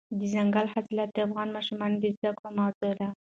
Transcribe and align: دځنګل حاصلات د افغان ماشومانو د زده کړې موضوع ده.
دځنګل 0.19 0.65
حاصلات 0.73 1.09
د 1.13 1.17
افغان 1.27 1.47
ماشومانو 1.57 1.95
د 1.99 2.05
زده 2.15 2.31
کړې 2.37 2.49
موضوع 2.59 2.91
ده. 2.99 3.07